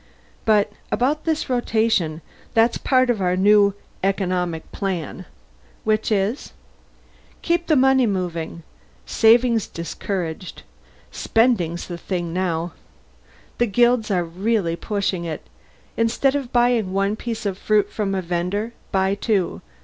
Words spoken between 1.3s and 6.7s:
rotation that's part of our new economic plan." "Which is?"